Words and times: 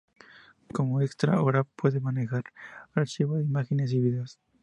Como 0.73 0.95
un 0.95 1.03
extra, 1.03 1.35
ahora 1.35 1.63
puede 1.63 1.99
manejar 1.99 2.45
archivos 2.95 3.37
de 3.37 3.43
imágenes 3.43 3.93
y 3.93 3.99
vídeos. 3.99 4.39